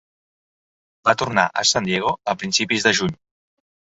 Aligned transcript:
Va 1.09 1.13
tornar 1.23 1.43
a 1.61 1.65
San 1.73 1.89
Diego 1.89 2.15
a 2.33 2.37
principis 2.45 2.87
de 2.87 2.97
juny. 3.01 3.13